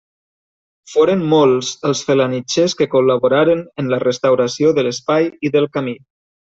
Foren 0.93 1.21
molts 1.33 1.69
els 1.91 2.01
felanitxers 2.09 2.77
que 2.81 2.89
col·laboraren 2.95 3.65
en 3.85 3.95
la 3.95 4.03
restauració 4.09 4.77
de 4.81 4.89
l'espai 4.89 5.33
i 5.51 5.57
del 5.59 5.73
camí. 5.79 5.99